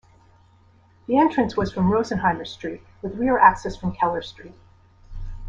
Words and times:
The 1.05 1.15
entrance 1.15 1.55
was 1.55 1.71
from 1.71 1.91
Rosenheimer 1.91 2.47
Street, 2.47 2.81
with 3.03 3.19
rear 3.19 3.37
access 3.37 3.77
from 3.77 3.93
Keller 3.93 4.23
Street. 4.23 4.55